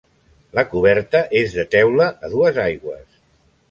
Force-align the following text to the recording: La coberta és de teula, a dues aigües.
La 0.59 0.63
coberta 0.71 1.23
és 1.43 1.55
de 1.59 1.69
teula, 1.77 2.11
a 2.27 2.35
dues 2.35 2.63
aigües. 2.69 3.11